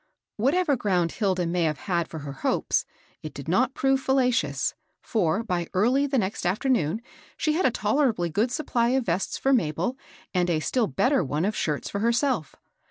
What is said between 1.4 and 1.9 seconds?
may have